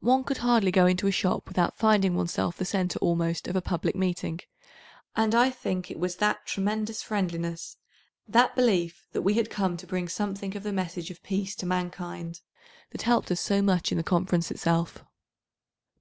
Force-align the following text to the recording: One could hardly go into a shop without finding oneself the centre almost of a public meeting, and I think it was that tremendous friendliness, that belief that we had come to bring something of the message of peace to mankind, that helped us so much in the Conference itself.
One 0.00 0.24
could 0.24 0.38
hardly 0.38 0.72
go 0.72 0.86
into 0.86 1.06
a 1.06 1.12
shop 1.12 1.46
without 1.46 1.78
finding 1.78 2.16
oneself 2.16 2.56
the 2.56 2.64
centre 2.64 2.98
almost 2.98 3.46
of 3.46 3.54
a 3.54 3.60
public 3.62 3.94
meeting, 3.94 4.40
and 5.14 5.32
I 5.32 5.48
think 5.48 5.92
it 5.92 5.98
was 6.00 6.16
that 6.16 6.44
tremendous 6.44 7.04
friendliness, 7.04 7.76
that 8.26 8.56
belief 8.56 9.06
that 9.12 9.22
we 9.22 9.34
had 9.34 9.48
come 9.48 9.76
to 9.76 9.86
bring 9.86 10.08
something 10.08 10.56
of 10.56 10.64
the 10.64 10.72
message 10.72 11.12
of 11.12 11.22
peace 11.22 11.54
to 11.54 11.66
mankind, 11.66 12.40
that 12.90 13.02
helped 13.02 13.30
us 13.30 13.40
so 13.40 13.62
much 13.62 13.92
in 13.92 13.98
the 13.98 14.02
Conference 14.02 14.50
itself. 14.50 15.04